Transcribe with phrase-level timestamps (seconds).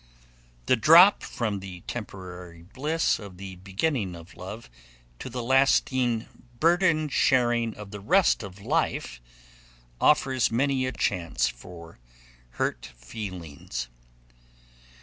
[0.65, 4.67] The drop from the temporary bliss of the beginning of love
[5.19, 6.25] to the lasting
[6.59, 9.21] burden sharing of the rest of life
[9.99, 11.99] offers many a chance for
[12.53, 13.89] hurt feelings.